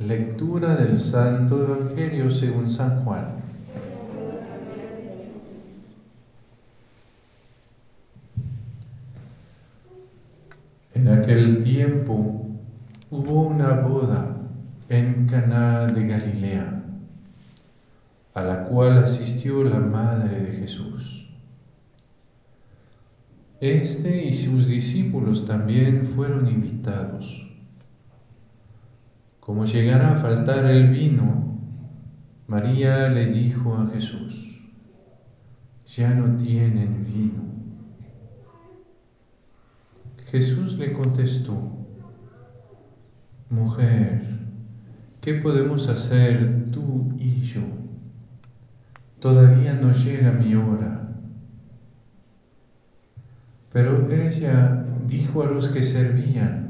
Lectura 0.00 0.76
del 0.76 0.96
Santo 0.96 1.60
Evangelio 1.60 2.30
según 2.30 2.70
San 2.70 3.02
Juan. 3.02 3.34
En 10.94 11.08
aquel 11.08 11.64
tiempo 11.64 12.46
hubo 13.10 13.42
una 13.42 13.80
boda 13.80 14.36
en 14.88 15.26
Caná 15.26 15.88
de 15.88 16.06
Galilea, 16.06 16.84
a 18.34 18.42
la 18.42 18.64
cual 18.66 18.98
asistió 18.98 19.64
la 19.64 19.80
madre 19.80 20.42
de 20.42 20.52
Jesús. 20.58 21.28
Este 23.60 24.24
y 24.24 24.32
sus 24.32 24.68
discípulos 24.68 25.44
también 25.44 26.06
fueron 26.06 26.46
invitados. 26.46 27.37
Como 29.48 29.64
llegara 29.64 30.12
a 30.12 30.16
faltar 30.16 30.66
el 30.66 30.90
vino, 30.90 31.58
María 32.48 33.08
le 33.08 33.32
dijo 33.32 33.78
a 33.78 33.86
Jesús, 33.86 34.60
ya 35.86 36.12
no 36.12 36.36
tienen 36.36 37.02
vino. 37.02 37.44
Jesús 40.26 40.76
le 40.76 40.92
contestó, 40.92 41.56
mujer, 43.48 44.38
¿qué 45.22 45.32
podemos 45.32 45.88
hacer 45.88 46.70
tú 46.70 47.14
y 47.18 47.40
yo? 47.40 47.62
Todavía 49.18 49.72
no 49.72 49.92
llega 49.92 50.30
mi 50.30 50.56
hora. 50.56 51.08
Pero 53.72 54.12
ella 54.12 54.84
dijo 55.06 55.42
a 55.42 55.46
los 55.46 55.68
que 55.68 55.82
servían, 55.82 56.67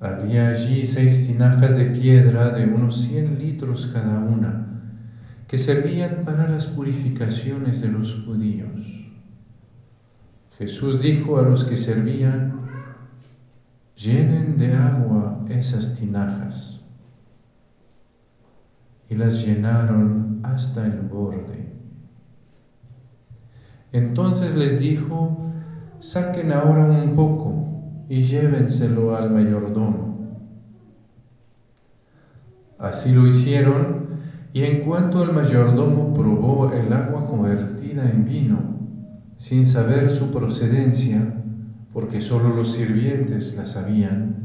Había 0.00 0.48
allí 0.48 0.82
seis 0.82 1.26
tinajas 1.26 1.76
de 1.76 1.84
piedra 1.84 2.52
de 2.52 2.64
unos 2.64 3.02
cien 3.02 3.38
litros 3.38 3.86
cada 3.86 4.18
una, 4.20 4.66
que 5.46 5.58
servían 5.58 6.24
para 6.24 6.48
las 6.48 6.68
purificaciones 6.68 7.82
de 7.82 7.88
los 7.88 8.24
judíos. 8.24 9.10
Jesús 10.56 11.02
dijo 11.02 11.38
a 11.38 11.42
los 11.42 11.64
que 11.64 11.76
servían, 11.76 12.60
llenen 13.94 14.56
de 14.56 14.72
agua 14.72 15.44
esas 15.48 15.96
tinajas. 15.96 16.80
Y 19.10 19.16
las 19.16 19.44
llenaron 19.44 20.40
hasta 20.44 20.86
el 20.86 21.00
borde. 21.00 21.74
Entonces 23.92 24.54
les 24.54 24.78
dijo, 24.80 25.49
saquen 26.00 26.50
ahora 26.50 26.86
un 26.86 27.14
poco 27.14 28.06
y 28.08 28.20
llévenselo 28.20 29.14
al 29.14 29.30
mayordomo. 29.30 30.40
Así 32.78 33.12
lo 33.12 33.26
hicieron, 33.26 34.08
y 34.54 34.62
en 34.62 34.80
cuanto 34.80 35.22
el 35.22 35.32
mayordomo 35.32 36.14
probó 36.14 36.72
el 36.72 36.90
agua 36.92 37.26
convertida 37.26 38.10
en 38.10 38.24
vino, 38.24 38.80
sin 39.36 39.66
saber 39.66 40.08
su 40.10 40.30
procedencia, 40.30 41.34
porque 41.92 42.22
sólo 42.22 42.48
los 42.48 42.72
sirvientes 42.72 43.54
la 43.56 43.66
sabían, 43.66 44.36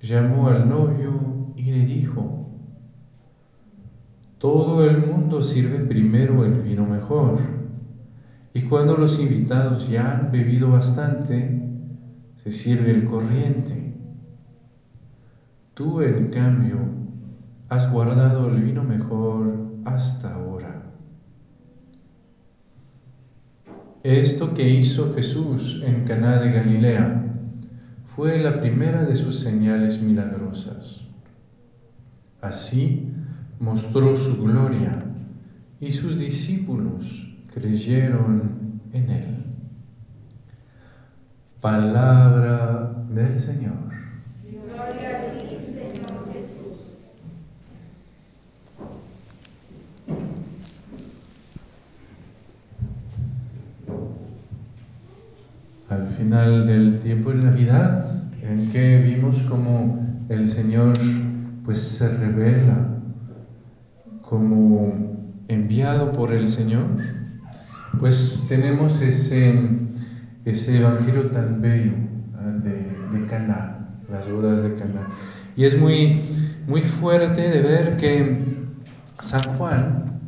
llamó 0.00 0.48
al 0.48 0.66
novio 0.66 1.52
y 1.56 1.64
le 1.64 1.84
dijo, 1.84 2.46
todo 4.38 4.84
el 4.84 5.06
mundo 5.06 5.42
sirve 5.42 5.80
primero 5.80 6.44
el 6.44 6.54
vino 6.62 6.86
mejor 6.86 7.57
y 8.54 8.62
cuando 8.62 8.96
los 8.96 9.18
invitados 9.20 9.88
ya 9.88 10.10
han 10.10 10.30
bebido 10.30 10.70
bastante, 10.70 11.62
se 12.36 12.50
sirve 12.50 12.90
el 12.90 13.04
corriente. 13.04 13.94
Tú, 15.74 16.00
en 16.00 16.28
cambio, 16.28 16.78
has 17.68 17.90
guardado 17.90 18.48
el 18.48 18.62
vino 18.62 18.82
mejor 18.82 19.68
hasta 19.84 20.34
ahora. 20.34 20.82
Esto 24.02 24.54
que 24.54 24.68
hizo 24.68 25.12
Jesús 25.14 25.82
en 25.84 26.04
Caná 26.04 26.40
de 26.40 26.52
Galilea 26.52 27.24
fue 28.06 28.38
la 28.38 28.60
primera 28.60 29.04
de 29.04 29.14
sus 29.14 29.38
señales 29.38 30.00
milagrosas. 30.00 31.04
Así 32.40 33.12
mostró 33.60 34.16
su 34.16 34.42
gloria 34.42 35.04
y 35.80 35.92
sus 35.92 36.18
discípulos 36.18 37.27
creyeron 37.52 38.80
en 38.92 39.10
Él. 39.10 39.26
Palabra 41.60 43.04
del 43.10 43.38
Señor. 43.38 43.72
Gloria 44.44 45.08
a 45.08 45.38
ti, 45.38 45.56
Señor 45.56 46.32
Jesús. 46.32 46.78
Al 55.88 56.06
final 56.08 56.66
del 56.66 57.00
tiempo 57.00 57.30
de 57.30 57.42
Navidad, 57.42 58.24
en 58.42 58.70
que 58.70 58.98
vimos 58.98 59.42
como 59.42 60.06
el 60.28 60.48
Señor 60.48 60.94
pues 61.64 61.80
se 61.80 62.08
revela 62.08 62.98
como 64.22 64.92
enviado 65.48 66.12
por 66.12 66.32
el 66.32 66.48
Señor, 66.48 66.86
pues 67.98 68.46
tenemos 68.48 69.00
ese, 69.00 69.54
ese 70.44 70.78
evangelio 70.78 71.30
tan 71.30 71.60
bello 71.60 71.92
de, 72.62 73.18
de 73.18 73.26
Caná, 73.26 73.88
las 74.10 74.30
bodas 74.30 74.62
de 74.62 74.74
Caná. 74.74 75.08
Y 75.56 75.64
es 75.64 75.78
muy, 75.78 76.20
muy 76.66 76.82
fuerte 76.82 77.48
de 77.48 77.60
ver 77.60 77.96
que 77.96 78.38
San 79.18 79.42
Juan 79.56 80.20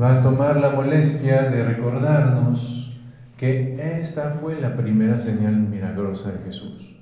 va 0.00 0.18
a 0.18 0.20
tomar 0.20 0.56
la 0.60 0.70
molestia 0.70 1.42
de 1.44 1.64
recordarnos 1.64 2.96
que 3.36 3.98
esta 3.98 4.30
fue 4.30 4.60
la 4.60 4.76
primera 4.76 5.18
señal 5.18 5.56
milagrosa 5.56 6.30
de 6.32 6.38
Jesús. 6.40 6.96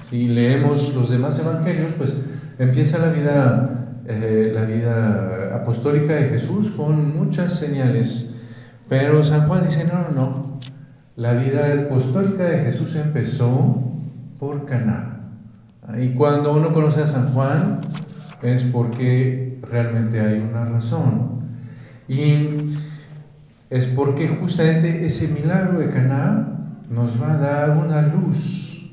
Si 0.00 0.28
leemos 0.28 0.94
los 0.94 1.10
demás 1.10 1.38
evangelios, 1.38 1.94
pues 1.94 2.14
empieza 2.58 2.98
la 2.98 3.08
vida, 3.10 3.88
eh, 4.06 4.52
la 4.54 4.64
vida 4.64 5.56
apostólica 5.56 6.14
de 6.14 6.28
Jesús 6.28 6.70
con 6.70 7.16
muchas 7.16 7.58
señales 7.58 8.33
pero 8.88 9.24
San 9.24 9.46
Juan 9.48 9.64
dice, 9.64 9.84
no, 9.84 10.02
no, 10.02 10.10
no. 10.10 10.60
La 11.16 11.34
vida 11.34 11.72
apostólica 11.86 12.44
de 12.44 12.58
Jesús 12.58 12.96
empezó 12.96 13.92
por 14.38 14.64
Caná. 14.64 15.30
Y 15.98 16.08
cuando 16.10 16.52
uno 16.52 16.72
conoce 16.72 17.02
a 17.02 17.06
San 17.06 17.32
Juan 17.32 17.80
es 18.42 18.64
porque 18.64 19.60
realmente 19.62 20.20
hay 20.20 20.40
una 20.40 20.64
razón. 20.64 21.40
Y 22.08 22.48
es 23.70 23.86
porque 23.86 24.28
justamente 24.28 25.04
ese 25.04 25.28
milagro 25.28 25.78
de 25.78 25.90
Caná 25.90 26.76
nos 26.90 27.20
va 27.22 27.34
a 27.34 27.38
dar 27.38 27.76
una 27.76 28.02
luz 28.02 28.92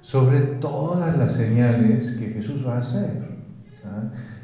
sobre 0.00 0.40
todas 0.40 1.16
las 1.16 1.34
señales 1.34 2.12
que 2.12 2.28
Jesús 2.28 2.66
va 2.66 2.76
a 2.76 2.78
hacer. 2.78 3.28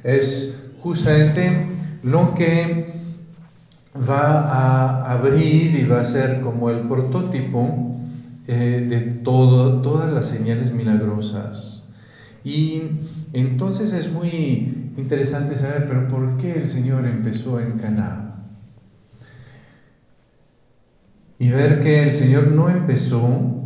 Es 0.03 0.63
justamente 0.83 1.67
lo 2.03 2.35
que 2.35 3.04
va 3.97 4.41
a 4.41 5.13
abrir 5.13 5.75
y 5.75 5.85
va 5.85 6.01
a 6.01 6.05
ser 6.05 6.41
como 6.41 6.71
el 6.71 6.89
prototipo 6.89 8.01
eh, 8.47 8.87
de 8.89 9.01
todas 9.23 10.13
las 10.13 10.29
señales 10.29 10.73
milagrosas. 10.73 11.85
Y 12.45 12.83
entonces 13.33 13.93
es 13.93 14.13
muy 14.13 14.93
interesante 14.97 15.57
saber, 15.57 15.87
pero 15.87 16.09
¿por 16.09 16.37
qué 16.37 16.53
el 16.53 16.69
Señor 16.69 17.07
empezó 17.07 17.59
en 17.61 17.79
Caná? 17.79 18.35
Y 21.39 21.49
ver 21.51 21.81
que 21.81 22.03
el 22.03 22.13
Señor 22.13 22.49
no 22.49 22.69
empezó 22.69 23.63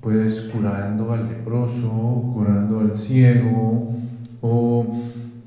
pues 0.00 0.40
curando 0.40 1.12
al 1.12 1.28
leproso, 1.28 1.90
curando 2.34 2.80
al 2.80 2.94
ciego, 2.94 3.92
o 4.40 4.86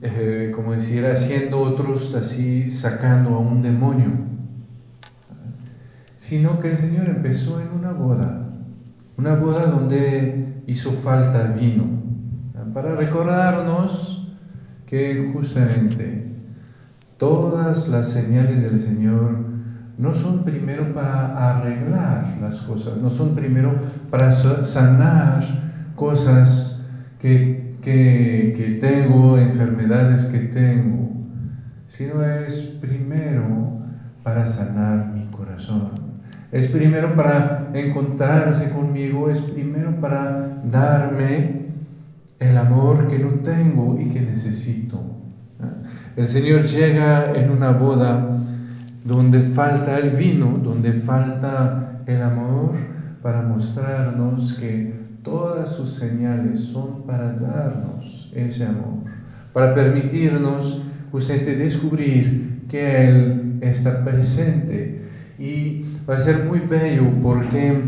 eh, 0.05 0.51
como 0.53 0.73
decir, 0.73 1.05
haciendo 1.05 1.61
otros 1.61 2.13
así, 2.13 2.69
sacando 2.69 3.35
a 3.35 3.39
un 3.39 3.61
demonio, 3.61 4.11
sino 6.17 6.59
que 6.59 6.71
el 6.71 6.77
Señor 6.77 7.07
empezó 7.07 7.61
en 7.61 7.69
una 7.69 7.93
boda, 7.93 8.49
una 9.17 9.35
boda 9.35 9.67
donde 9.67 10.61
hizo 10.67 10.91
falta 10.91 11.47
vino, 11.47 11.85
para 12.73 12.95
recordarnos 12.95 14.27
que 14.85 15.31
justamente 15.33 16.27
todas 17.17 17.87
las 17.87 18.09
señales 18.09 18.61
del 18.61 18.79
Señor 18.79 19.37
no 19.97 20.13
son 20.13 20.43
primero 20.43 20.91
para 20.93 21.55
arreglar 21.55 22.39
las 22.41 22.57
cosas, 22.57 22.99
no 22.99 23.09
son 23.09 23.35
primero 23.35 23.73
para 24.09 24.31
sanar 24.31 25.41
cosas 25.95 26.83
que 27.19 27.62
que, 27.83 28.77
tengo, 28.79 29.37
enfermedades 29.37 30.25
que 30.25 30.39
tengo, 30.39 31.11
sino 31.85 32.23
es 32.23 32.77
primero 32.81 33.79
para 34.23 34.47
sanar 34.47 35.11
mi 35.13 35.25
corazón, 35.27 35.91
Es 36.51 36.67
primero 36.67 37.13
para 37.15 37.71
encontrarse 37.73 38.69
conmigo, 38.69 39.29
es 39.29 39.41
primero 39.41 39.99
para 39.99 40.61
darme 40.63 41.63
el 42.39 42.57
amor 42.57 43.07
que 43.07 43.19
no 43.19 43.29
tengo 43.41 43.99
y 43.99 44.07
que 44.07 44.21
necesito. 44.21 45.01
El 46.15 46.27
Señor 46.27 46.61
llega 46.63 47.33
en 47.33 47.51
una 47.51 47.71
boda 47.71 48.37
donde 49.03 49.39
falta 49.41 49.97
el 49.97 50.11
vino, 50.11 50.59
donde 50.63 50.93
falta 50.93 52.01
el 52.05 52.21
amor, 52.21 52.71
para 53.21 53.41
mostrarnos 53.41 54.53
que 54.53 55.02
todas 55.23 55.75
sus 55.75 55.89
señales 55.89 56.59
son 56.59 57.03
para 57.03 57.33
darnos 57.33 58.29
ese 58.35 58.65
amor, 58.65 59.03
para 59.53 59.73
permitirnos 59.73 60.81
justamente 61.11 61.55
descubrir 61.55 62.65
que 62.69 63.07
Él 63.07 63.57
está 63.61 64.03
presente. 64.03 65.01
Y 65.39 65.83
va 66.07 66.15
a 66.15 66.19
ser 66.19 66.43
muy 66.45 66.59
bello 66.59 67.09
porque 67.21 67.81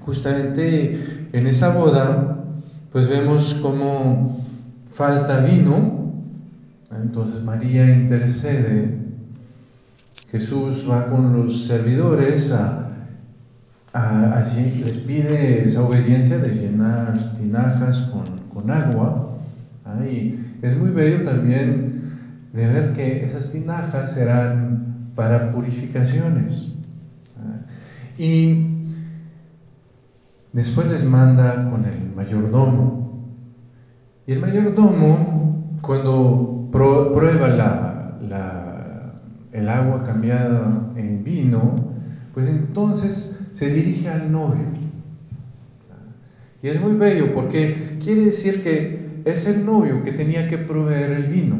justamente 0.00 1.28
en 1.32 1.46
esa 1.46 1.70
boda, 1.70 2.44
pues 2.92 3.08
vemos 3.08 3.58
cómo 3.62 4.44
falta 4.84 5.40
vino, 5.40 6.12
entonces 6.90 7.42
María 7.42 7.88
intercede, 7.88 8.98
Jesús 10.30 10.86
va 10.88 11.06
con 11.06 11.36
los 11.36 11.64
servidores 11.64 12.52
a 12.52 12.89
allí 13.92 14.82
les 14.84 14.96
pide 14.98 15.64
esa 15.64 15.82
obediencia 15.82 16.38
de 16.38 16.50
llenar 16.50 17.14
tinajas 17.36 18.02
con, 18.02 18.70
agua. 18.70 19.38
Y 20.04 20.38
es 20.62 20.76
muy 20.76 20.90
bello 20.90 21.24
también 21.24 22.12
de 22.52 22.66
ver 22.66 22.92
que 22.92 23.24
esas 23.24 23.50
tinajas 23.50 24.12
serán 24.12 25.10
para 25.14 25.50
purificaciones. 25.50 26.68
Y 28.18 28.84
después 30.52 30.86
les 30.88 31.04
manda 31.04 31.70
con 31.70 31.84
el 31.86 32.14
mayordomo. 32.14 33.24
Y 34.26 34.32
el 34.32 34.40
mayordomo, 34.40 35.78
cuando 35.80 36.68
prueba 36.70 37.48
la, 37.48 39.14
el 39.52 39.68
agua 39.68 40.04
cambiada 40.04 40.92
en 40.96 41.24
vino, 41.24 41.74
pues 42.34 42.46
entonces 42.46 43.39
se 43.50 43.70
dirige 43.70 44.08
al 44.08 44.30
novio. 44.30 44.66
Y 46.62 46.68
es 46.68 46.80
muy 46.80 46.92
bello 46.92 47.32
porque 47.32 47.96
quiere 48.02 48.26
decir 48.26 48.62
que 48.62 49.22
es 49.24 49.46
el 49.46 49.64
novio 49.64 50.02
que 50.02 50.12
tenía 50.12 50.48
que 50.48 50.58
proveer 50.58 51.12
el 51.12 51.24
vino. 51.24 51.58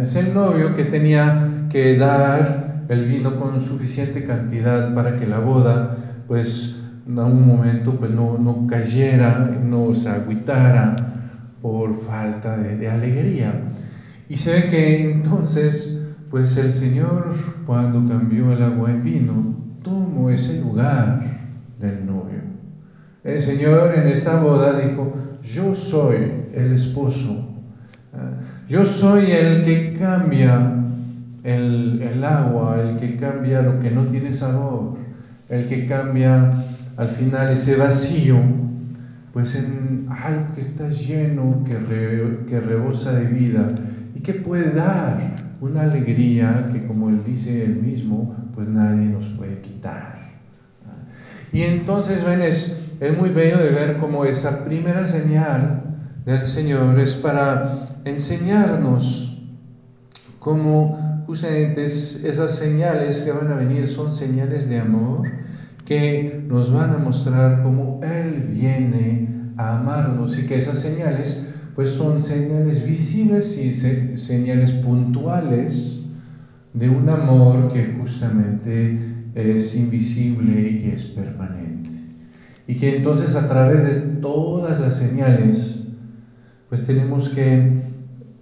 Es 0.00 0.14
el 0.16 0.32
novio 0.34 0.74
que 0.74 0.84
tenía 0.84 1.66
que 1.70 1.96
dar 1.96 2.84
el 2.88 3.04
vino 3.04 3.36
con 3.36 3.60
suficiente 3.60 4.24
cantidad 4.24 4.94
para 4.94 5.16
que 5.16 5.26
la 5.26 5.38
boda, 5.38 5.96
pues, 6.26 6.80
en 7.06 7.18
algún 7.18 7.46
momento, 7.46 7.98
pues, 7.98 8.10
no, 8.10 8.38
no 8.38 8.66
cayera, 8.66 9.58
no 9.62 9.94
se 9.94 10.08
agüitara 10.08 10.96
por 11.60 11.94
falta 11.94 12.56
de, 12.56 12.76
de 12.76 12.88
alegría. 12.88 13.68
Y 14.28 14.36
se 14.36 14.52
ve 14.52 14.66
que 14.66 15.10
entonces, 15.12 16.02
pues, 16.30 16.56
el 16.56 16.72
Señor, 16.72 17.34
cuando 17.66 18.06
cambió 18.08 18.52
el 18.52 18.62
agua 18.62 18.90
en 18.90 19.04
vino, 19.04 19.63
tomo 19.84 20.30
ese 20.30 20.58
lugar 20.60 21.20
del 21.78 22.04
novio. 22.06 22.40
El 23.22 23.38
Señor 23.38 23.94
en 23.94 24.08
esta 24.08 24.40
boda 24.40 24.80
dijo, 24.80 25.12
yo 25.42 25.74
soy 25.74 26.32
el 26.52 26.72
esposo, 26.72 27.46
ah, 28.12 28.32
yo 28.66 28.84
soy 28.84 29.30
el 29.30 29.62
que 29.62 29.92
cambia 29.92 30.74
el, 31.44 32.02
el, 32.02 32.24
agua, 32.24 32.80
el 32.80 32.96
que 32.96 33.16
cambia 33.16 33.62
lo 33.62 33.78
que 33.78 33.90
no 33.90 34.06
tiene 34.06 34.32
sabor, 34.32 34.94
el 35.50 35.66
que 35.66 35.86
cambia 35.86 36.64
al 36.96 37.08
final 37.08 37.50
ese 37.50 37.76
vacío, 37.76 38.38
pues 39.32 39.54
en 39.54 40.06
algo 40.08 40.54
que 40.54 40.60
está 40.60 40.88
lleno, 40.88 41.62
que, 41.64 42.44
que 42.46 42.60
rebosa 42.60 43.12
de 43.12 43.26
vida 43.26 43.68
y 44.14 44.20
que 44.20 44.34
puede 44.34 44.72
dar 44.72 45.33
una 45.64 45.84
alegría 45.84 46.68
que 46.70 46.86
como 46.86 47.08
él 47.08 47.22
dice 47.24 47.64
él 47.64 47.76
mismo, 47.76 48.36
pues 48.54 48.68
nadie 48.68 49.08
nos 49.08 49.30
puede 49.30 49.62
quitar. 49.62 50.18
Y 51.52 51.62
entonces, 51.62 52.22
ven, 52.22 52.42
es, 52.42 52.92
muy 53.18 53.30
bello 53.30 53.56
de 53.56 53.70
ver 53.70 53.96
cómo 53.96 54.26
esa 54.26 54.62
primera 54.62 55.06
señal 55.06 55.96
del 56.26 56.44
Señor 56.44 56.98
es 56.98 57.16
para 57.16 57.86
enseñarnos 58.04 59.42
cómo 60.38 61.24
justamente 61.26 61.84
esas 61.84 62.56
señales 62.56 63.22
que 63.22 63.32
van 63.32 63.50
a 63.50 63.56
venir 63.56 63.88
son 63.88 64.12
señales 64.12 64.68
de 64.68 64.80
amor 64.80 65.22
que 65.86 66.44
nos 66.46 66.72
van 66.72 66.90
a 66.90 66.98
mostrar 66.98 67.62
cómo 67.62 68.00
Él 68.02 68.44
viene 68.50 69.52
a 69.56 69.78
amarnos 69.78 70.38
y 70.38 70.46
que 70.46 70.56
esas 70.56 70.78
señales 70.78 71.53
pues 71.74 71.90
son 71.90 72.20
señales 72.20 72.86
visibles 72.86 73.58
y 73.58 73.72
señales 73.72 74.72
puntuales 74.72 76.02
de 76.72 76.88
un 76.88 77.08
amor 77.08 77.72
que 77.72 77.94
justamente 77.98 78.98
es 79.34 79.74
invisible 79.74 80.68
y 80.68 80.78
que 80.78 80.94
es 80.94 81.04
permanente. 81.04 81.90
Y 82.66 82.76
que 82.76 82.96
entonces 82.96 83.34
a 83.34 83.48
través 83.48 83.84
de 83.84 83.94
todas 84.20 84.80
las 84.80 84.96
señales, 84.96 85.88
pues 86.68 86.84
tenemos 86.84 87.28
que 87.28 87.72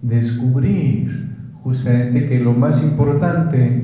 descubrir 0.03 1.33
justamente 1.63 2.27
que 2.27 2.39
lo 2.39 2.53
más 2.53 2.83
importante 2.83 3.83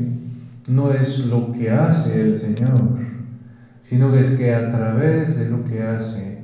no 0.69 0.93
es 0.93 1.21
lo 1.21 1.53
que 1.53 1.71
hace 1.71 2.21
el 2.21 2.35
Señor, 2.35 2.99
sino 3.81 4.13
que 4.13 4.21
es 4.21 4.33
que 4.33 4.55
a 4.55 4.69
través 4.69 5.39
de 5.39 5.49
lo 5.49 5.65
que 5.65 5.83
hace 5.83 6.39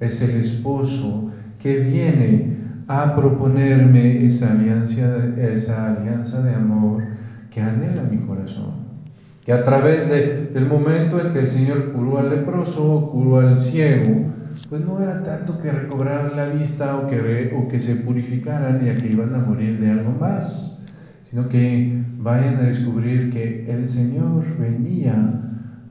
es 0.00 0.20
el 0.20 0.36
esposo 0.36 1.30
que 1.60 1.76
viene 1.76 2.56
a 2.88 3.14
proponerme 3.14 4.24
esa 4.24 4.50
alianza, 4.52 5.28
esa 5.38 5.92
alianza 5.92 6.42
de 6.42 6.54
amor 6.54 7.06
que 7.50 7.60
anhela 7.60 8.02
mi 8.02 8.18
corazón. 8.18 8.90
Que 9.44 9.52
a 9.52 9.62
través 9.62 10.08
del 10.08 10.66
momento 10.66 11.20
en 11.20 11.32
que 11.32 11.40
el 11.40 11.46
Señor 11.46 11.92
curó 11.92 12.18
al 12.18 12.30
leproso, 12.30 13.10
curó 13.12 13.38
al 13.38 13.58
ciego, 13.58 14.26
pues 14.68 14.80
no 14.82 15.00
era 15.00 15.22
tanto 15.22 15.58
que 15.58 15.70
recobraran 15.70 16.36
la 16.36 16.46
vista 16.46 16.96
o 16.96 17.06
que, 17.06 17.52
o 17.56 17.68
que 17.68 17.80
se 17.80 17.96
purificaran 17.96 18.84
y 18.84 18.90
a 18.90 18.96
que 18.96 19.08
iban 19.08 19.34
a 19.34 19.38
morir 19.38 19.80
de 19.80 19.90
algo 19.90 20.12
más, 20.18 20.82
sino 21.22 21.48
que 21.48 22.02
vayan 22.18 22.56
a 22.56 22.62
descubrir 22.62 23.30
que 23.30 23.70
el 23.70 23.86
Señor 23.86 24.44
venía 24.58 25.42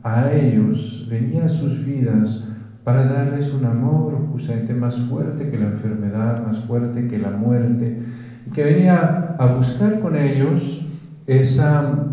a 0.04 0.32
ellos, 0.32 1.08
venía 1.10 1.46
a 1.46 1.50
sus 1.50 1.86
vidas 1.86 2.49
para 2.90 3.04
darles 3.04 3.54
un 3.54 3.66
amor 3.66 4.18
justamente 4.32 4.74
más 4.74 4.96
fuerte 4.96 5.52
que 5.52 5.60
la 5.60 5.68
enfermedad, 5.68 6.44
más 6.44 6.62
fuerte 6.62 7.08
que 7.08 7.20
la 7.20 7.30
muerte, 7.30 8.00
y 8.48 8.50
que 8.50 8.64
venía 8.64 9.36
a 9.38 9.46
buscar 9.46 10.00
con 10.00 10.16
ellos 10.16 10.82
esa, 11.28 12.08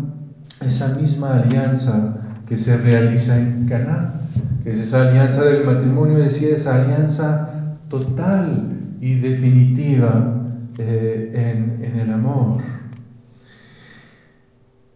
esa 0.63 0.93
misma 0.93 1.37
alianza 1.37 2.43
que 2.47 2.55
se 2.55 2.77
realiza 2.77 3.39
en 3.39 3.65
Caná, 3.67 4.21
que 4.63 4.69
es 4.69 4.77
esa 4.77 5.09
alianza 5.09 5.45
del 5.45 5.65
matrimonio, 5.65 6.19
decía 6.19 6.53
esa 6.53 6.79
alianza 6.79 7.79
total 7.89 8.69
y 9.01 9.15
definitiva 9.15 10.45
eh, 10.77 11.79
en, 11.81 11.99
el 11.99 12.11
amor. 12.11 12.61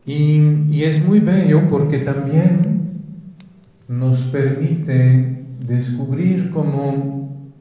Y, 0.05 0.67
y 0.69 0.83
es 0.83 1.03
muy 1.03 1.21
bello 1.21 1.67
porque 1.67 1.97
también 1.97 2.81
nos 3.87 4.21
permite 4.25 5.40
descubrir 5.65 6.51
cómo 6.51 7.51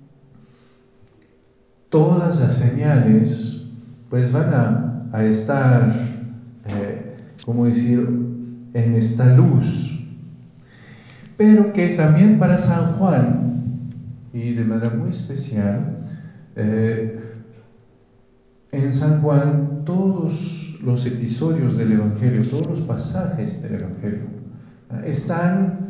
todas 1.89 2.41
las 2.41 2.57
señales 2.57 3.63
pues 4.09 4.33
van 4.33 4.55
a, 5.13 5.25
estar 5.25 5.93
eh, 6.67 7.17
como 7.45 7.67
decir, 7.67 8.01
en 8.75 8.95
esta 8.95 9.35
luz. 9.35 10.07
Pero 11.37 11.73
que 11.73 11.91
también 11.91 12.39
para 12.39 12.57
San 12.57 12.93
Juan, 12.95 13.91
y 14.33 14.53
de 14.53 14.65
manera 14.65 14.91
muy 14.91 15.11
especial, 15.11 15.99
eh, 16.57 17.19
en 18.73 18.93
San 18.93 19.21
Juan 19.21 19.85
todos 19.85 20.79
los 20.85 21.07
episodios 21.07 21.77
del 21.77 21.93
Evangelio, 21.93 22.43
todos 22.49 22.67
los 22.67 22.81
pasajes 22.81 23.63
del 23.63 23.75
Evangelio, 23.75 24.27
eh, 24.93 25.03
están 25.07 25.90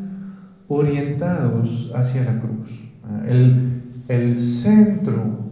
orientados 0.70 1.90
hacia 1.96 2.22
la 2.22 2.38
cruz. 2.38 2.84
El, 3.26 3.82
el 4.08 4.38
centro 4.38 5.50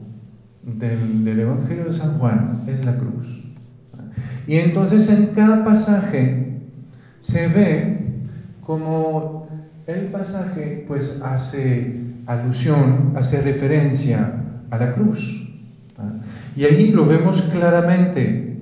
del, 0.62 1.24
del 1.24 1.40
Evangelio 1.40 1.86
de 1.86 1.92
San 1.92 2.18
Juan 2.18 2.62
es 2.68 2.84
la 2.84 2.96
cruz. 2.96 3.44
Y 4.46 4.56
entonces 4.56 5.10
en 5.10 5.26
cada 5.34 5.64
pasaje 5.64 6.60
se 7.18 7.48
ve 7.48 7.98
como 8.64 9.48
el 9.88 10.06
pasaje 10.06 10.84
pues 10.86 11.18
hace 11.22 12.00
alusión, 12.26 13.14
hace 13.16 13.42
referencia 13.42 14.44
a 14.70 14.78
la 14.78 14.92
cruz. 14.92 15.48
Y 16.54 16.64
ahí 16.64 16.90
lo 16.90 17.06
vemos 17.06 17.42
claramente. 17.42 18.56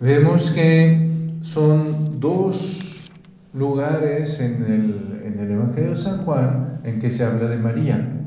Vemos 0.00 0.50
que 0.50 1.08
son 1.42 2.18
dos 2.18 3.10
lugares 3.54 4.40
en 4.40 4.64
el, 4.64 5.09
en 5.32 5.38
el 5.38 5.50
Evangelio 5.52 5.90
de 5.90 5.96
San 5.96 6.18
Juan 6.18 6.80
en 6.84 6.98
que 6.98 7.10
se 7.10 7.24
habla 7.24 7.48
de 7.48 7.56
María. 7.56 8.26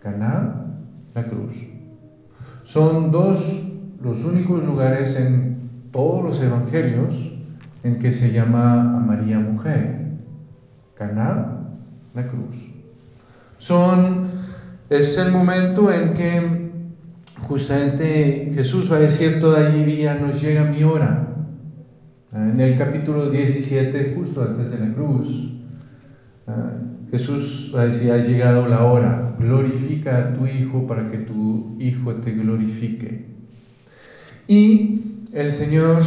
Caná, 0.00 0.66
la 1.14 1.26
cruz. 1.26 1.66
Son 2.62 3.10
dos 3.10 3.68
los 4.02 4.24
únicos 4.24 4.62
lugares 4.62 5.16
en 5.16 5.88
todos 5.90 6.22
los 6.22 6.40
evangelios 6.40 7.32
en 7.82 7.98
que 7.98 8.12
se 8.12 8.32
llama 8.32 8.96
a 8.96 9.00
María 9.00 9.38
mujer. 9.38 10.12
Caná, 10.96 11.78
la 12.14 12.26
cruz. 12.26 12.70
Son 13.56 14.28
es 14.90 15.16
el 15.18 15.32
momento 15.32 15.92
en 15.92 16.14
que 16.14 16.70
justamente 17.48 18.50
Jesús 18.54 18.92
va 18.92 18.96
a 18.96 19.00
decir 19.00 19.38
todavía 19.38 20.14
nos 20.14 20.40
llega 20.40 20.64
mi 20.64 20.82
hora. 20.84 21.20
En 22.32 22.60
el 22.60 22.76
capítulo 22.76 23.30
17, 23.30 24.12
justo 24.14 24.42
antes 24.42 24.70
de 24.70 24.78
la 24.78 24.92
cruz, 24.92 25.52
ah, 25.62 25.63
Jesús 27.10 27.72
va 27.74 27.82
a 27.82 27.84
decir, 27.86 28.10
ha 28.12 28.18
llegado 28.18 28.66
la 28.68 28.84
hora, 28.84 29.34
glorifica 29.38 30.18
a 30.18 30.34
tu 30.34 30.46
Hijo 30.46 30.86
para 30.86 31.10
que 31.10 31.18
tu 31.18 31.76
Hijo 31.78 32.14
te 32.16 32.32
glorifique. 32.32 33.26
Y 34.46 35.26
el 35.32 35.52
Señor, 35.52 36.02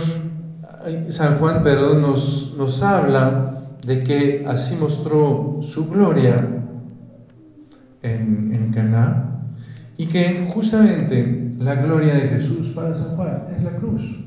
San 1.09 1.35
Juan, 1.37 1.63
perdón, 1.63 2.01
nos, 2.01 2.55
nos 2.57 2.83
habla 2.83 3.77
de 3.85 3.99
que 3.99 4.43
así 4.45 4.75
mostró 4.75 5.59
su 5.61 5.89
gloria 5.89 6.45
en, 8.01 8.53
en 8.53 8.71
Caná 8.73 9.43
y 9.97 10.07
que 10.07 10.45
justamente 10.49 11.51
la 11.57 11.75
gloria 11.75 12.13
de 12.13 12.21
Jesús 12.21 12.69
para 12.69 12.93
San 12.93 13.15
Juan 13.15 13.47
es 13.55 13.63
la 13.63 13.71
cruz. 13.75 14.19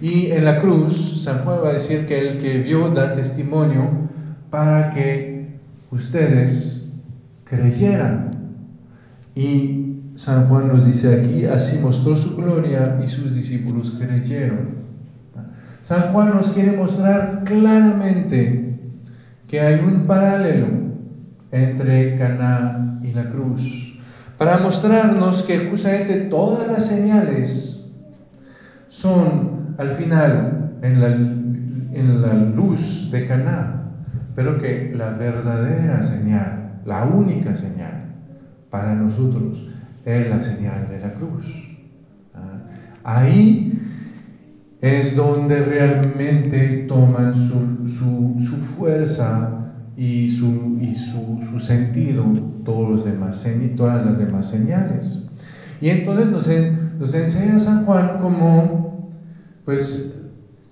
Y 0.00 0.26
en 0.32 0.44
la 0.44 0.58
cruz, 0.58 1.22
San 1.22 1.44
Juan 1.44 1.58
va 1.62 1.68
a 1.68 1.72
decir 1.72 2.06
que 2.06 2.18
el 2.18 2.38
que 2.38 2.58
vio 2.58 2.88
da 2.88 3.12
testimonio 3.12 4.08
para 4.54 4.90
que 4.90 5.48
ustedes 5.90 6.86
creyeran. 7.42 8.30
Y 9.34 9.96
San 10.14 10.46
Juan 10.46 10.68
nos 10.68 10.86
dice 10.86 11.12
aquí, 11.12 11.44
así 11.44 11.80
mostró 11.80 12.14
su 12.14 12.36
gloria 12.36 13.00
y 13.02 13.06
sus 13.08 13.34
discípulos 13.34 13.92
creyeron. 13.98 14.68
San 15.82 16.02
Juan 16.12 16.36
nos 16.36 16.50
quiere 16.50 16.70
mostrar 16.70 17.42
claramente 17.42 18.78
que 19.48 19.60
hay 19.60 19.80
un 19.80 20.04
paralelo 20.04 20.68
entre 21.50 22.14
Caná 22.16 23.00
y 23.02 23.12
la 23.12 23.28
cruz, 23.28 23.98
para 24.38 24.58
mostrarnos 24.58 25.42
que 25.42 25.68
justamente 25.68 26.14
todas 26.30 26.68
las 26.68 26.86
señales 26.86 27.82
son 28.86 29.74
al 29.78 29.88
final 29.88 30.78
en 30.80 31.00
la, 31.00 31.08
en 31.08 32.22
la 32.22 32.34
luz 32.34 33.10
de 33.10 33.26
Caná, 33.26 33.83
pero 34.34 34.58
que 34.58 34.92
la 34.94 35.10
verdadera 35.10 36.02
señal, 36.02 36.80
la 36.84 37.04
única 37.04 37.54
señal 37.54 38.04
para 38.70 38.94
nosotros 38.94 39.66
es 40.04 40.28
la 40.28 40.40
señal 40.40 40.88
de 40.88 40.98
la 40.98 41.10
cruz. 41.14 41.76
¿Ah? 42.34 42.64
Ahí 43.04 43.72
es 44.80 45.16
donde 45.16 45.64
realmente 45.64 46.84
toman 46.88 47.34
su, 47.34 47.88
su, 48.38 48.56
fuerza 48.56 49.72
y, 49.96 50.28
su, 50.28 50.78
y 50.80 50.92
su, 50.92 51.38
su, 51.40 51.58
sentido 51.58 52.24
todos 52.64 52.90
los 52.90 53.04
demás, 53.04 53.46
todas 53.76 54.04
las 54.04 54.18
demás 54.18 54.48
señales. 54.48 55.20
Y 55.80 55.88
entonces 55.88 56.28
nos, 56.28 56.50
nos 56.98 57.14
enseña 57.14 57.58
San 57.58 57.84
Juan 57.84 58.18
como 58.20 59.10
pues 59.64 60.14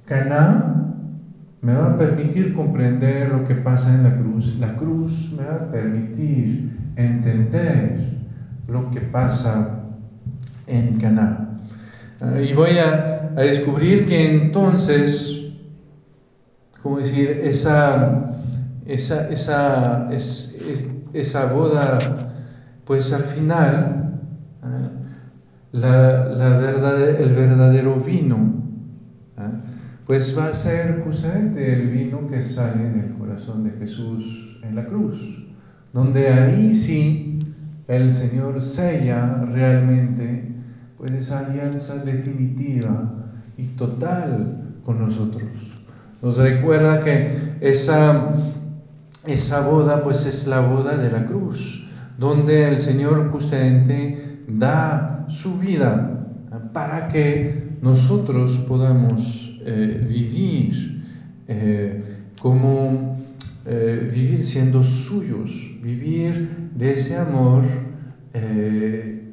Caná 0.05 0.82
me 1.63 1.75
va 1.75 1.93
a 1.93 1.97
permitir 1.97 2.53
comprender 2.53 3.29
lo 3.29 3.45
que 3.45 3.55
pasa 3.55 3.95
en 3.95 4.03
la 4.03 4.17
cruz. 4.17 4.57
La 4.59 4.75
cruz 4.75 5.33
me 5.37 5.45
va 5.45 5.55
a 5.55 5.71
permitir 5.71 6.77
entender 6.97 7.97
lo 8.67 8.91
que 8.91 9.01
pasa 9.01 9.85
en 10.67 10.99
Caná. 10.99 11.57
Ah, 12.21 12.41
y 12.41 12.53
voy 12.53 12.79
a, 12.79 13.31
descubrir 13.37 14.05
que 14.05 14.43
entonces, 14.43 15.47
como 16.83 16.99
decir, 16.99 17.41
esa, 17.43 18.33
esa, 18.85 19.31
esa, 19.31 20.11
esa 21.13 21.47
boda, 21.47 21.99
pues 22.85 23.13
al 23.13 23.23
final, 23.23 24.21
ah, 24.63 24.91
la, 25.71 26.25
la 26.27 26.97
el 27.19 27.29
verdadero 27.35 27.97
vino. 28.01 28.52
Pues 30.13 30.37
va 30.37 30.49
a 30.49 30.53
ser 30.53 31.01
justamente 31.07 31.73
el 31.73 31.89
vino 31.89 32.27
que 32.27 32.43
sale 32.43 32.91
del 32.91 33.15
corazón 33.15 33.65
de 33.65 33.71
Jesús 33.71 34.59
en 34.63 34.77
la 34.77 34.85
cruz, 34.85 35.43
donde 35.95 36.29
ahí 36.29 36.75
sí 36.75 37.39
el 37.89 38.13
Señor 38.13 38.61
sella 38.61 39.43
realmente 39.47 40.55
pues 40.99 41.13
esa 41.13 41.39
alianza 41.39 41.95
definitiva 41.95 43.11
y 43.57 43.69
total 43.69 44.75
con 44.85 45.01
nosotros. 45.01 45.51
Nos 46.21 46.37
recuerda 46.37 47.03
que 47.03 47.57
esa, 47.63 48.35
esa 49.27 49.67
boda 49.67 50.03
pues 50.03 50.27
es 50.27 50.47
la 50.47 50.61
boda 50.61 50.99
de 50.99 51.11
la 51.11 51.25
cruz, 51.25 51.87
donde 52.19 52.69
el 52.69 52.77
Señor 52.77 53.31
justamente 53.31 54.45
da 54.47 55.25
su 55.29 55.57
vida 55.57 56.29
para 56.75 57.09
que 57.09 57.79
nosotros 57.81 58.59
podamos 58.69 59.32
eh, 59.65 60.07
vivir 60.09 61.03
eh, 61.47 62.03
como 62.41 63.19
eh, 63.67 64.11
vivir 64.13 64.41
siendo 64.41 64.83
suyos, 64.83 65.71
vivir 65.83 66.71
de 66.77 66.93
ese 66.93 67.17
amor 67.17 67.63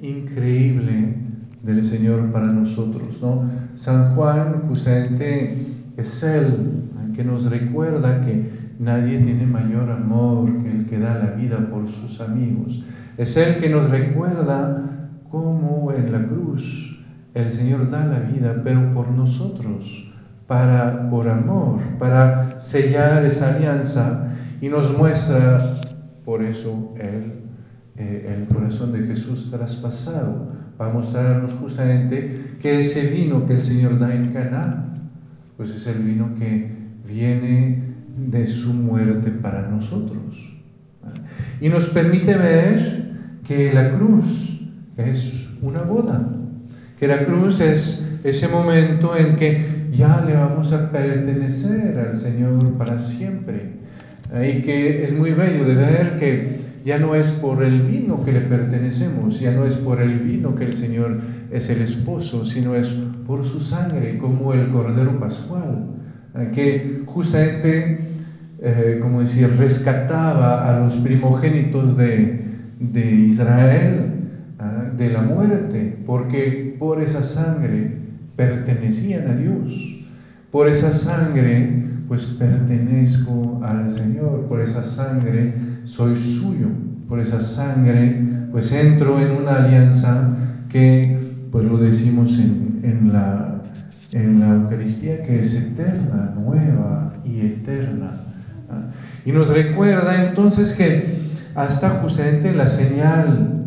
increíble 0.01 1.15
del 1.63 1.83
Señor 1.83 2.31
para 2.31 2.47
nosotros. 2.47 3.19
¿no? 3.21 3.49
San 3.75 4.13
Juan 4.13 4.63
justamente 4.67 5.55
es 5.97 6.23
el 6.23 6.89
que 7.15 7.23
nos 7.23 7.49
recuerda 7.49 8.21
que 8.21 8.49
nadie 8.79 9.19
tiene 9.19 9.45
mayor 9.45 9.89
amor 9.89 10.63
que 10.63 10.71
el 10.71 10.85
que 10.85 10.99
da 10.99 11.17
la 11.17 11.31
vida 11.31 11.69
por 11.69 11.89
sus 11.89 12.21
amigos. 12.21 12.83
Es 13.17 13.35
el 13.37 13.57
que 13.57 13.69
nos 13.69 13.89
recuerda 13.89 15.09
cómo 15.29 15.91
en 15.91 16.11
la 16.11 16.25
cruz 16.27 16.99
el 17.33 17.49
Señor 17.49 17.89
da 17.89 18.05
la 18.05 18.19
vida, 18.19 18.61
pero 18.63 18.91
por 18.91 19.11
nosotros, 19.11 20.11
para, 20.49 21.11
por 21.11 21.29
amor, 21.29 21.79
para 21.99 22.59
sellar 22.59 23.23
esa 23.23 23.53
alianza 23.53 24.33
y 24.59 24.67
nos 24.67 24.97
muestra, 24.97 25.79
por 26.25 26.41
eso, 26.41 26.95
el, 26.97 27.43
eh, 27.97 28.35
el 28.35 28.47
corazón 28.47 28.91
de 28.91 29.05
Jesús 29.05 29.51
traspasado, 29.51 30.51
para 30.75 30.91
mostrarnos 30.91 31.53
justamente 31.53 32.55
que 32.59 32.79
ese 32.79 33.05
vino 33.11 33.45
que 33.45 33.53
el 33.53 33.61
Señor 33.61 33.99
da 33.99 34.11
en 34.11 34.33
Caná, 34.33 34.91
pues 35.55 35.69
es 35.69 35.85
el 35.85 35.99
vino 35.99 36.33
que 36.33 36.75
viene 37.07 37.83
de 38.17 38.43
su 38.47 38.73
muerte 38.73 39.29
para 39.29 39.69
nosotros. 39.69 40.57
Y 41.61 41.69
nos 41.69 41.89
permite 41.89 42.35
ver 42.35 43.37
que 43.45 43.71
la 43.71 43.91
cruz 43.91 44.61
es 44.97 45.51
una 45.61 45.83
boda 45.83 46.39
que 46.99 47.07
la 47.07 47.23
cruz 47.23 47.61
es 47.61 48.19
ese 48.25 48.49
momento 48.49 49.15
en 49.15 49.37
que 49.37 49.65
ya 49.91 50.21
le 50.25 50.33
vamos 50.33 50.73
a 50.73 50.91
pertenecer 50.91 51.97
al 51.99 52.17
Señor 52.17 52.73
para 52.73 52.99
siempre. 52.99 53.79
Y 54.33 54.61
que 54.61 55.03
es 55.03 55.13
muy 55.13 55.31
bello 55.31 55.65
de 55.65 55.75
ver 55.75 56.15
que 56.17 56.59
ya 56.83 56.99
no 56.99 57.15
es 57.15 57.31
por 57.31 57.63
el 57.63 57.81
vino 57.81 58.23
que 58.23 58.31
le 58.31 58.41
pertenecemos, 58.41 59.39
ya 59.39 59.51
no 59.51 59.65
es 59.65 59.75
por 59.75 60.01
el 60.01 60.19
vino 60.19 60.55
que 60.55 60.65
el 60.65 60.73
Señor 60.73 61.19
es 61.51 61.69
el 61.69 61.81
esposo, 61.81 62.45
sino 62.45 62.75
es 62.75 62.87
por 63.25 63.43
su 63.43 63.59
sangre, 63.59 64.17
como 64.17 64.53
el 64.53 64.69
Cordero 64.69 65.19
Pascual, 65.19 65.87
que 66.53 67.03
justamente, 67.05 67.99
eh, 68.59 68.99
como 69.01 69.19
decir, 69.21 69.49
rescataba 69.57 70.69
a 70.69 70.79
los 70.79 70.95
primogénitos 70.97 71.97
de, 71.97 72.45
de 72.79 73.11
Israel 73.11 74.13
¿ah? 74.59 74.91
de 74.95 75.09
la 75.09 75.21
muerte, 75.21 75.97
porque 76.05 76.75
por 76.77 77.01
esa 77.01 77.23
sangre 77.23 77.98
pertenecían 78.39 79.29
a 79.29 79.35
Dios. 79.35 79.97
Por 80.49 80.69
esa 80.69 80.93
sangre, 80.93 81.83
pues 82.07 82.25
pertenezco 82.25 83.59
al 83.65 83.91
Señor. 83.91 84.45
Por 84.47 84.61
esa 84.61 84.81
sangre 84.81 85.53
soy 85.83 86.15
suyo. 86.15 86.67
Por 87.09 87.19
esa 87.19 87.41
sangre, 87.41 88.17
pues 88.49 88.71
entro 88.71 89.19
en 89.19 89.31
una 89.31 89.55
alianza 89.55 90.37
que, 90.69 91.17
pues 91.51 91.65
lo 91.65 91.79
decimos 91.79 92.39
en, 92.39 92.79
en 92.83 93.11
la, 93.11 93.61
en 94.13 94.39
la 94.39 94.51
Eucaristía, 94.51 95.21
que 95.21 95.41
es 95.41 95.53
eterna, 95.55 96.33
nueva 96.33 97.11
y 97.25 97.41
eterna. 97.41 98.11
¿ah? 98.69 98.87
Y 99.25 99.33
nos 99.33 99.49
recuerda 99.49 100.29
entonces 100.29 100.71
que 100.71 101.03
hasta 101.55 101.89
justamente 101.89 102.53
la 102.53 102.67
señal 102.67 103.65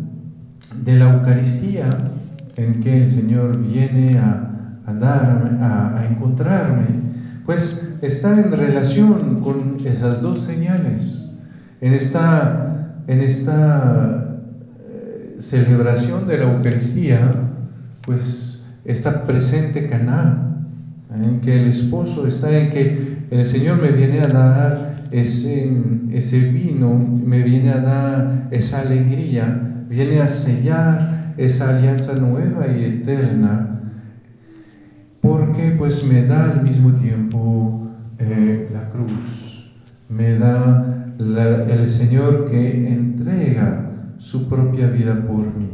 de 0.83 0.95
la 0.95 1.13
Eucaristía 1.13 1.85
en 2.55 2.79
que 2.79 3.03
el 3.03 3.09
Señor 3.09 3.59
viene 3.61 4.17
a, 4.17 4.52
a 4.85 4.93
darme, 4.93 5.63
a, 5.63 6.07
encontrarme, 6.09 6.87
pues 7.45 7.89
está 8.01 8.33
en 8.39 8.51
relación 8.51 9.41
con 9.41 9.77
esas 9.85 10.21
dos 10.21 10.41
señales. 10.41 11.29
En 11.81 11.93
esta, 11.93 13.01
en 13.07 13.21
esta 13.21 14.39
eh, 14.89 15.35
celebración 15.39 16.27
de 16.27 16.37
la 16.37 16.53
Eucaristía, 16.53 17.19
pues 18.05 18.65
está 18.85 19.23
presente 19.23 19.87
Caná, 19.87 20.57
en 21.13 21.41
que 21.41 21.59
el 21.59 21.67
esposo 21.67 22.25
está 22.25 22.51
en 22.57 22.69
que 22.69 23.17
el 23.29 23.45
Señor 23.45 23.81
me 23.81 23.89
viene 23.89 24.21
a 24.21 24.27
dar 24.27 24.93
ese, 25.11 25.71
ese 26.11 26.39
vino, 26.39 26.93
me 26.93 27.43
viene 27.43 27.69
a 27.69 27.79
dar 27.79 28.47
esa 28.51 28.81
alegría, 28.81 29.85
viene 29.87 30.21
a 30.21 30.27
sellar 30.27 31.33
esa 31.37 31.77
alianza 31.77 32.15
nueva 32.15 32.67
y 32.67 32.83
eterna, 32.85 33.82
porque 35.23 35.73
pues 35.77 36.03
me 36.05 36.23
da 36.23 36.51
al 36.51 36.63
mismo 36.63 36.93
tiempo 36.93 37.89
eh, 38.19 38.69
la 38.73 38.89
cruz, 38.89 39.71
me 40.09 40.35
da 40.35 41.15
el 41.17 41.89
Señor 41.89 42.43
que 42.43 42.89
entrega 42.89 44.11
su 44.17 44.49
propia 44.49 44.87
vida 44.87 45.23
por 45.23 45.45
mí. 45.55 45.69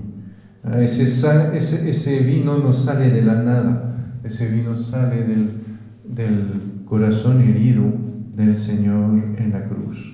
Ese, 0.75 2.19
vino 2.19 2.59
no 2.59 2.71
sale 2.71 3.09
de 3.09 3.23
la 3.23 3.41
nada, 3.41 4.19
ese 4.23 4.49
vino 4.49 4.77
sale 4.77 5.23
del, 5.23 6.85
corazón 6.85 7.41
herido 7.41 7.91
del 8.35 8.55
Señor 8.55 9.15
en 9.37 9.51
la 9.51 9.65
cruz. 9.65 10.13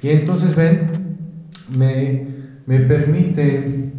Y 0.00 0.08
entonces, 0.08 0.56
ven, 0.56 0.88
me, 1.76 2.80
permite 2.80 3.92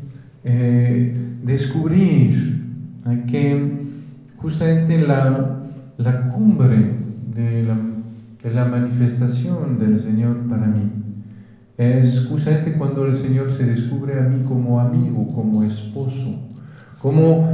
eh, 0.43 1.15
descubrir 1.43 2.63
que 3.27 3.72
justamente 4.43 4.99
la, 4.99 5.61
la 5.95 6.27
cumbre 6.27 6.97
de 7.33 7.63
la, 7.63 7.77
de 8.43 8.51
la 8.51 8.65
manifestación 8.65 9.77
del 9.79 10.01
Señor 10.01 10.49
para 10.49 10.67
mí 10.67 10.91
es 11.77 12.27
justamente 12.27 12.73
cuando 12.73 13.05
el 13.05 13.15
Señor 13.15 13.49
se 13.49 13.63
descubre 13.63 14.19
a 14.19 14.23
mí 14.23 14.43
como 14.43 14.81
amigo, 14.81 15.27
como 15.33 15.63
esposo, 15.63 16.29
como 16.99 17.47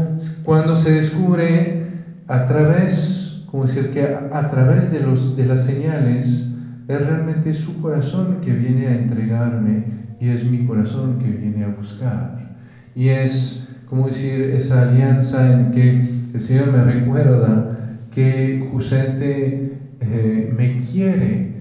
cuando 0.43 0.75
se 0.75 0.93
descubre 0.93 1.83
a 2.27 2.45
través, 2.45 3.43
como 3.45 3.67
decir 3.67 3.91
que 3.91 4.03
a, 4.05 4.47
través 4.47 4.89
de, 4.89 5.01
los, 5.01 5.35
de 5.35 5.45
las 5.45 5.63
señales 5.63 6.47
es 6.87 7.05
realmente 7.05 7.53
su 7.53 7.79
corazón 7.81 8.41
que 8.41 8.53
viene 8.53 8.87
a 8.87 8.95
entregarme 8.95 9.83
y 10.19 10.29
es 10.29 10.43
mi 10.43 10.65
corazón 10.65 11.19
que 11.19 11.29
viene 11.29 11.65
a 11.65 11.69
buscar. 11.69 12.55
Y 12.95 13.09
es, 13.09 13.69
como 13.85 14.07
decir, 14.07 14.41
esa 14.41 14.81
alianza 14.81 15.53
en 15.53 15.69
que 15.69 16.18
el 16.33 16.41
Señor 16.41 16.71
me 16.71 16.83
recuerda 16.83 17.97
que 18.11 18.65
justamente 18.71 19.77
eh, 20.01 20.53
me 20.55 20.81
quiere, 20.81 21.53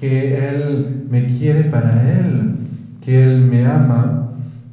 que 0.00 0.48
Él 0.48 1.06
me 1.10 1.26
quiere 1.26 1.64
para 1.64 2.18
Él, 2.18 2.56
que 3.00 3.24
Él 3.24 3.46
me 3.46 3.66
ama 3.66 4.32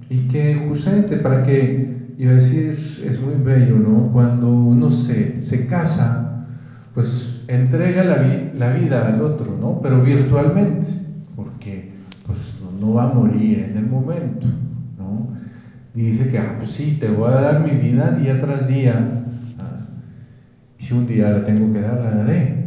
y 0.10 0.28
que 0.28 0.56
justamente 0.56 1.18
para 1.18 1.44
que 1.44 2.14
iba 2.18 2.32
a 2.32 2.36
decir, 2.36 2.70
es 2.70 3.22
muy 3.22 3.36
bello, 3.36 3.78
¿no? 3.78 4.12
Cuando 4.12 4.52
uno 4.54 4.92
se, 4.92 5.42
se 5.42 5.66
casa, 5.66 6.46
pues 6.94 7.44
entrega 7.48 8.04
la, 8.04 8.70
vida 8.74 9.08
al 9.08 9.22
otro, 9.22 9.58
¿no? 9.60 9.80
Pero 9.82 10.02
virtualmente, 10.02 10.88
porque 11.36 11.92
pues 12.26 12.60
no 12.80 12.94
va 12.94 13.12
a 13.12 13.14
morir 13.14 13.60
en 13.60 13.78
el 13.78 13.88
momento, 13.88 14.48
¿no? 14.98 15.28
Dice 15.94 16.30
que, 16.30 16.38
ah, 16.40 16.56
pues 16.58 16.72
sí, 16.72 16.98
te 17.00 17.10
voy 17.10 17.30
a 17.30 17.42
dar 17.42 17.64
mi 17.64 17.72
vida 17.72 18.12
día 18.12 18.40
tras 18.40 18.68
día, 18.68 19.21
si 20.92 20.98
un 20.98 21.08
día 21.08 21.30
la 21.30 21.44
tengo 21.44 21.72
que 21.72 21.80
dar, 21.80 21.98
la 22.00 22.16
daré. 22.16 22.66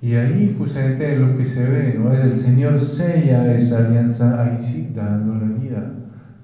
Y 0.00 0.14
ahí 0.14 0.54
justamente 0.56 1.16
lo 1.16 1.36
que 1.36 1.44
se 1.44 1.68
ve, 1.68 1.94
¿no? 1.98 2.12
El 2.12 2.36
Señor 2.36 2.78
sella 2.78 3.52
esa 3.52 3.86
alianza 3.86 4.40
ahí 4.40 4.58
sí, 4.60 4.92
dando 4.94 5.34
la 5.34 5.52
vida, 5.52 5.94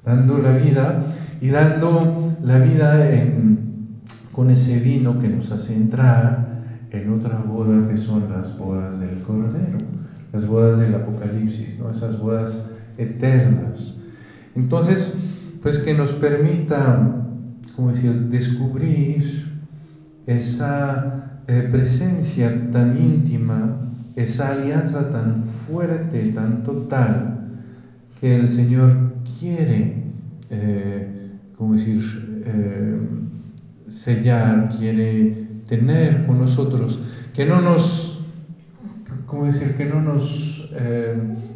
dando 0.04 0.38
la 0.38 0.56
vida 0.56 0.98
y 1.40 1.50
dando 1.50 2.34
la 2.42 2.58
vida 2.58 3.08
con 4.32 4.50
ese 4.50 4.80
vino 4.80 5.20
que 5.20 5.28
nos 5.28 5.52
hace 5.52 5.76
entrar 5.76 6.64
en 6.90 7.12
otra 7.12 7.38
boda 7.38 7.88
que 7.88 7.96
son 7.96 8.28
las 8.32 8.58
bodas 8.58 8.98
del 8.98 9.22
Cordero, 9.22 9.78
las 10.32 10.44
bodas 10.48 10.78
del 10.78 10.96
Apocalipsis, 10.96 11.78
¿no? 11.78 11.90
esas 11.90 12.18
bodas 12.18 12.68
eternas. 12.98 14.00
Entonces, 14.56 15.16
pues 15.62 15.78
que 15.78 15.94
nos 15.94 16.12
permita, 16.14 17.28
como 17.76 17.88
decir, 17.88 18.28
descubrir 18.28 19.43
esa 20.26 21.42
eh, 21.46 21.68
presencia 21.70 22.70
tan 22.70 22.96
íntima, 22.96 23.80
esa 24.16 24.52
alianza 24.52 25.10
tan 25.10 25.36
fuerte, 25.36 26.32
tan 26.32 26.62
total, 26.62 27.48
que 28.20 28.36
el 28.36 28.48
Señor 28.48 29.14
quiere 29.38 30.04
eh, 30.50 31.14
como 31.56 31.74
decir, 31.74 32.42
eh, 32.44 32.98
sellar, 33.86 34.68
quiere 34.76 35.46
tener 35.68 36.26
con 36.26 36.38
nosotros, 36.38 37.00
que 37.34 37.46
no 37.46 37.60
nos, 37.60 38.20
como 39.26 39.46
decir, 39.46 39.74
que 39.76 39.84
no 39.84 40.00
nos 40.00 40.70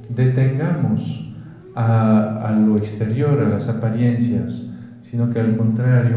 detengamos 0.09 1.29
a, 1.75 2.57
lo 2.67 2.79
exterior, 2.79 3.41
a 3.43 3.49
las 3.49 3.69
apariencias, 3.69 4.71
sino 5.01 5.31
que 5.31 5.41
al 5.41 5.57
contrario 5.57 6.17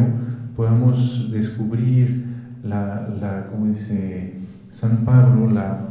podamos 0.56 1.32
descubrir 1.32 2.31
la, 2.64 3.48
como 3.50 3.68
dice 3.68 4.34
San 4.68 5.04
Pablo, 5.06 5.50
la, 5.50 5.82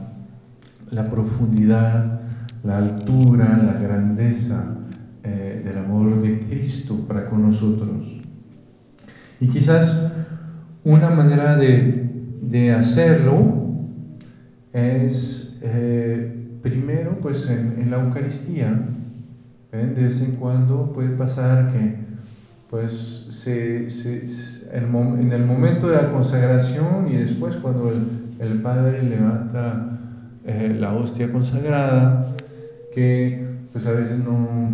la 0.90 1.09
profundidad, 1.09 2.20
la 2.62 2.78
altura, 2.78 3.56
la 3.56 3.80
grandeza 3.80 4.76
eh, 5.22 5.62
del 5.64 5.78
amor 5.78 6.20
de 6.22 6.40
Cristo 6.40 7.06
para 7.06 7.26
con 7.26 7.42
nosotros. 7.42 8.20
Y 9.40 9.48
quizás 9.48 10.11
una 10.85 11.11
manera 11.11 11.56
de, 11.56 12.72
hacerlo 12.72 13.87
es 14.72 15.59
eh, 15.62 16.59
primero 16.62 17.18
pues 17.20 17.48
en, 17.48 17.90
la 17.90 18.02
Eucaristía. 18.02 18.83
De 19.72 20.02
vez 20.02 20.20
en 20.20 20.33
cuando 20.33 20.92
puede 20.92 21.11
pasar 21.11 21.72
que 21.72 21.96
pues 22.68 23.26
se, 23.30 23.88
en 24.72 25.33
el 25.33 25.44
momento 25.44 25.88
de 25.88 25.96
la 25.96 26.12
consagración 26.12 27.09
y 27.11 27.16
después 27.16 27.56
cuando 27.56 27.90
el, 27.90 28.62
Padre 28.62 29.02
levanta 29.02 29.98
eh, 30.44 30.76
la 30.78 30.94
hostia 30.94 31.33
consagrada, 31.33 32.26
que 32.94 33.48
pues 33.72 33.87
a 33.87 33.92
veces 33.92 34.18
no, 34.18 34.70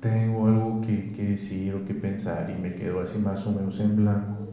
tengo 0.00 0.46
algo 0.46 0.80
que, 0.80 1.12
decir 1.20 1.74
o 1.74 1.84
que 1.84 1.94
pensar 1.94 2.52
y 2.56 2.60
me 2.60 2.74
quedo 2.74 3.02
así 3.02 3.18
más 3.18 3.46
o 3.46 3.52
menos 3.52 3.78
en 3.80 3.96
blanco. 3.96 4.48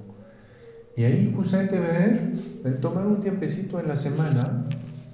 Y 0.96 1.04
ahí 1.04 1.32
justamente 1.36 1.80
ver, 1.80 2.34
tomar 2.82 3.06
un 3.06 3.20
tiempecito 3.20 3.80
en 3.80 3.88
la 3.88 3.96
semana 3.96 4.66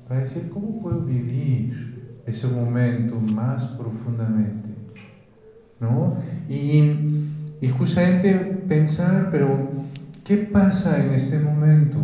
para 0.07 0.21
decir 0.21 0.49
cómo 0.49 0.79
puedo 0.79 1.01
vivir 1.01 2.21
ese 2.25 2.47
momento 2.47 3.15
más 3.19 3.67
profundamente. 3.67 4.69
¿no? 5.79 6.15
Y, 6.49 7.29
y 7.63 7.69
justamente 7.69 8.33
pensar, 8.67 9.29
pero 9.31 9.69
¿qué 10.25 10.35
pasa 10.35 11.01
en 11.01 11.13
este 11.13 11.39
momento? 11.39 11.97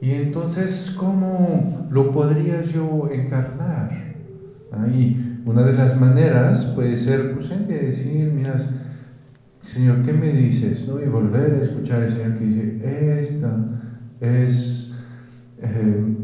Y 0.00 0.10
entonces, 0.10 0.92
¿cómo 0.98 1.86
lo 1.92 2.10
podría 2.10 2.60
yo 2.62 3.08
encarnar? 3.12 3.92
Ahí 4.72 5.40
una 5.46 5.62
de 5.62 5.74
las 5.74 5.96
maneras 6.00 6.64
puede 6.64 6.96
ser 6.96 7.32
presente 7.32 7.76
y 7.80 7.84
decir, 7.86 8.32
mira, 8.34 8.56
Señor, 9.60 10.02
¿qué 10.02 10.12
me 10.12 10.32
dices? 10.32 10.88
¿no? 10.88 11.00
Y 11.00 11.06
volver 11.06 11.54
a 11.54 11.60
escuchar 11.60 12.02
al 12.02 12.08
Señor 12.08 12.36
que 12.36 12.44
dice, 12.46 13.20
esta 13.20 13.56
es, 14.20 14.96
eh, 15.62 16.16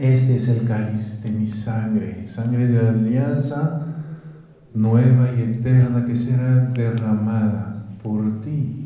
este 0.00 0.36
es 0.36 0.46
el 0.46 0.64
cáliz 0.64 1.24
de 1.24 1.32
mi 1.32 1.48
sangre, 1.48 2.24
sangre 2.24 2.68
de 2.68 2.80
la 2.80 2.90
alianza 2.90 3.81
nueva 4.74 5.30
y 5.36 5.42
eterna 5.42 6.04
que 6.04 6.14
será 6.14 6.70
derramada 6.74 7.86
por 8.02 8.40
ti. 8.40 8.82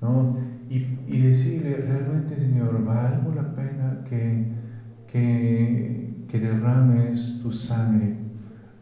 ¿no? 0.00 0.36
Y, 0.70 1.20
decirle, 1.22 1.76
realmente, 1.76 2.38
Señor, 2.38 2.84
¿valgo 2.84 3.34
la 3.34 3.54
pena 3.54 4.04
que, 4.08 4.46
que, 5.06 6.38
derrames 6.38 7.40
tu 7.42 7.50
sangre 7.50 8.16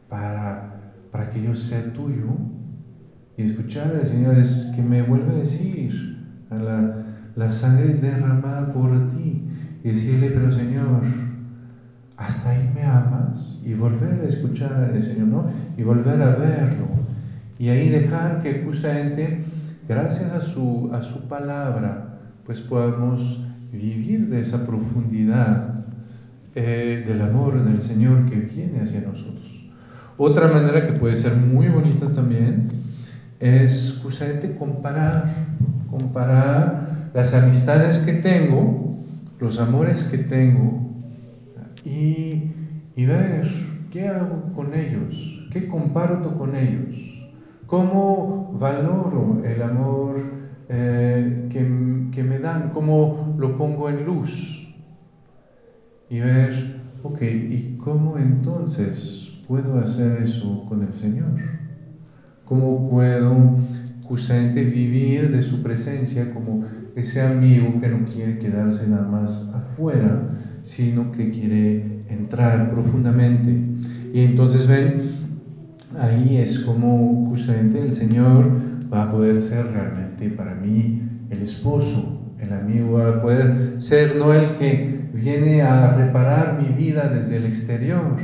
para, 0.08 0.92
para 1.12 1.30
que 1.30 1.42
yo 1.42 1.54
sea 1.54 1.92
tuyo 1.92 2.36
y 3.36 3.42
escuchar 3.42 3.94
al 3.94 4.04
Señor 4.04 4.36
es 4.36 4.72
que 4.74 4.82
me 4.82 5.02
vuelve 5.02 5.30
a 5.30 5.36
decir 5.36 6.18
la, 6.50 7.04
la 7.36 7.50
sangre 7.50 7.94
derramada 7.94 8.72
por 8.72 9.08
ti 9.08 9.44
y 9.84 9.88
decirle, 9.88 10.30
pero 10.30 10.50
Señor, 10.50 11.02
hasta 12.16 12.50
ahí 12.50 12.70
me 12.74 12.82
amas 12.82 13.56
y 13.64 13.74
volver 13.74 14.20
a 14.20 14.28
escuchar 14.28 14.72
al 14.72 15.02
Señor, 15.02 15.28
¿no? 15.28 15.50
Y 15.76 15.82
volver 15.82 16.20
a 16.22 16.36
verlo 16.36 16.86
y 17.58 17.68
ahí 17.68 17.88
dejar 17.88 18.42
que 18.42 18.62
justamente 18.64 19.40
gracias 19.88 20.32
a 20.32 20.40
su, 20.40 20.90
a 20.92 21.02
su 21.02 21.26
palabra 21.28 22.18
pues 22.44 22.60
podamos 22.60 23.40
vivir 23.72 24.28
de 24.28 24.40
esa 24.40 24.64
profundidad 24.66 25.84
eh, 26.54 27.04
del 27.06 27.22
amor 27.22 27.62
del 27.64 27.82
Señor 27.82 28.26
que 28.26 28.36
viene 28.36 28.82
hacia 28.82 29.00
nosotros. 29.00 29.64
Otra 30.16 30.48
manera 30.48 30.86
que 30.86 30.92
puede 30.92 31.16
ser 31.16 31.36
muy 31.36 31.68
bonita 31.68 32.10
también 32.12 32.66
es 33.40 34.00
justamente 34.02 34.56
comparar, 34.56 35.24
comparar 35.90 37.10
las 37.12 37.34
amistades 37.34 37.98
que 37.98 38.14
tengo, 38.14 38.96
los 39.40 39.60
amores 39.60 40.04
que 40.04 40.18
tengo 40.18 40.85
y, 41.86 43.04
ver 43.06 43.46
qué 43.90 44.08
hago 44.08 44.52
con 44.52 44.74
ellos, 44.74 45.46
qué 45.52 45.68
comparto 45.68 46.34
con 46.34 46.56
ellos, 46.56 46.96
cómo 47.66 48.50
valoro 48.58 49.40
el 49.44 49.62
amor 49.62 50.16
eh, 50.68 51.46
que, 51.48 52.08
que 52.10 52.24
me 52.24 52.38
dan, 52.38 52.70
cómo 52.70 53.36
lo 53.38 53.54
pongo 53.54 53.88
en 53.88 54.04
luz 54.04 54.74
y 56.08 56.20
ver, 56.20 56.52
ok, 57.02 57.22
¿y 57.22 57.76
cómo 57.78 58.18
entonces 58.18 59.40
puedo 59.46 59.78
hacer 59.78 60.16
eso 60.18 60.64
con 60.68 60.82
el 60.82 60.94
Señor? 60.94 61.34
¿Cómo 62.44 62.88
puedo 62.88 63.56
justamente 64.04 64.62
vivir 64.62 65.30
de 65.32 65.42
su 65.42 65.62
presencia 65.62 66.32
como 66.32 66.62
ese 66.94 67.22
amigo 67.22 67.80
que 67.80 67.88
no 67.88 68.04
quiere 68.06 68.38
quedarse 68.38 68.86
nada 68.86 69.08
más 69.08 69.48
afuera, 69.52 70.30
sino 70.66 71.12
que 71.12 71.30
quiere 71.30 72.02
entrar 72.08 72.68
profundamente? 72.68 73.56
Y 74.12 74.20
entonces 74.24 74.66
ven, 74.66 74.96
ahí 75.96 76.38
es 76.38 76.58
como 76.58 77.24
justamente 77.26 77.80
el 77.80 77.92
Señor 77.92 78.50
va 78.92 79.04
a 79.04 79.10
poder 79.10 79.40
ser 79.40 79.68
realmente 79.68 80.28
para 80.30 80.56
mí 80.56 81.00
el 81.30 81.42
esposo, 81.42 82.34
el 82.40 82.52
amigo 82.52 82.98
va 82.98 83.10
a 83.10 83.20
poder 83.20 83.80
ser 83.80 84.16
no 84.16 84.34
el 84.34 84.54
que 84.54 85.08
viene 85.12 85.62
a 85.62 85.94
reparar 85.94 86.60
mi 86.60 86.74
vida 86.74 87.08
desde 87.08 87.36
el 87.36 87.46
exterior, 87.46 88.16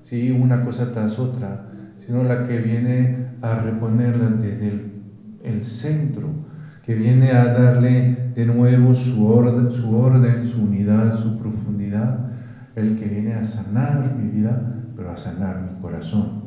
¿sí? 0.00 0.30
una 0.30 0.64
cosa 0.64 0.92
tras 0.92 1.18
otra, 1.18 1.66
sino 1.96 2.22
la 2.22 2.44
que 2.44 2.58
viene 2.58 3.26
a 3.42 3.56
reponerla 3.56 4.28
desde 4.28 4.68
el, 4.68 4.92
el 5.42 5.64
centro, 5.64 6.30
que 6.82 6.94
viene 6.94 7.32
a 7.32 7.46
darle 7.46 8.23
de 8.34 8.46
nuevo 8.46 8.94
su 8.94 9.26
orden, 9.26 9.70
su 9.70 9.96
orden, 9.96 10.44
su 10.44 10.62
unidad, 10.62 11.16
su 11.16 11.38
profundidad, 11.38 12.28
el 12.74 12.96
que 12.96 13.06
viene 13.06 13.34
a 13.34 13.44
sanar 13.44 14.16
mi 14.16 14.28
vida, 14.28 14.74
pero 14.96 15.10
a 15.10 15.16
sanar 15.16 15.62
mi 15.62 15.80
corazón. 15.80 16.43